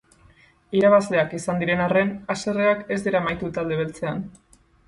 Irabazleak 0.79 1.35
izan 1.41 1.61
diren 1.63 1.85
aren, 1.85 2.11
haserreak 2.35 2.83
ez 2.97 3.01
dira 3.09 3.23
amaitu 3.23 3.55
talde 3.59 3.79
beltzean. 3.83 4.29